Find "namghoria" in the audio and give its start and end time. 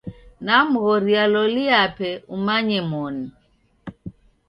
0.45-1.23